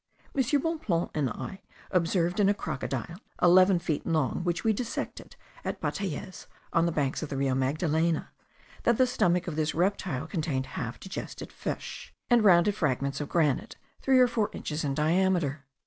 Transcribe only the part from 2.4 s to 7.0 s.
a crocodile, eleven feet long, which we dissected at Batallez, on the